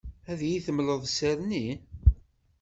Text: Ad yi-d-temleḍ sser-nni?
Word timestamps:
Ad 0.31 0.39
yi-d-temleḍ 0.49 1.01
sser-nni? 1.07 1.67